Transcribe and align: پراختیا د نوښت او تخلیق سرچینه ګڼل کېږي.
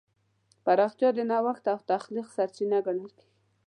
پراختیا 0.65 1.09
د 1.15 1.19
نوښت 1.31 1.65
او 1.73 1.77
تخلیق 1.91 2.27
سرچینه 2.35 2.77
ګڼل 2.85 3.09
کېږي. 3.17 3.35